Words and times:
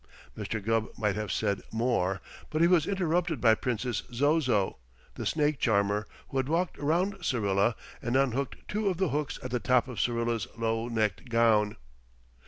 '"Mr. 0.35 0.59
Gubb 0.65 0.87
might 0.97 1.13
have 1.15 1.31
said 1.31 1.61
more, 1.71 2.21
but 2.49 2.59
he 2.59 2.65
was 2.67 2.87
interrupted 2.87 3.39
by 3.39 3.53
Princess 3.53 4.01
Zozo, 4.11 4.77
the 5.13 5.27
Snake 5.27 5.59
Charmer, 5.59 6.07
who 6.29 6.37
had 6.37 6.49
walked 6.49 6.79
around 6.79 7.17
Syrilla 7.23 7.75
and 8.01 8.15
unhooked 8.15 8.67
two 8.67 8.89
of 8.89 8.97
the 8.97 9.09
hooks 9.09 9.37
at 9.43 9.51
the 9.51 9.59
top 9.59 9.87
of 9.87 10.01
Syrilla's 10.01 10.47
low 10.57 10.87
necked 10.87 11.29
gown. 11.29 11.75